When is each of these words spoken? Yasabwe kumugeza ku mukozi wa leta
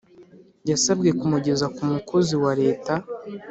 Yasabwe 0.69 1.09
kumugeza 1.19 1.65
ku 1.75 1.81
mukozi 1.91 2.33
wa 2.43 2.51
leta 2.61 2.93